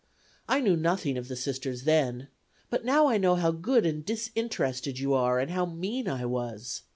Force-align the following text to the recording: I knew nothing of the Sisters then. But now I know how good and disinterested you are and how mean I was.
I 0.47 0.61
knew 0.61 0.75
nothing 0.75 1.15
of 1.15 1.27
the 1.27 1.35
Sisters 1.35 1.83
then. 1.83 2.27
But 2.71 2.83
now 2.83 3.05
I 3.05 3.19
know 3.19 3.35
how 3.35 3.51
good 3.51 3.85
and 3.85 4.03
disinterested 4.03 4.97
you 4.97 5.13
are 5.13 5.37
and 5.39 5.51
how 5.51 5.67
mean 5.67 6.07
I 6.07 6.25
was. 6.25 6.81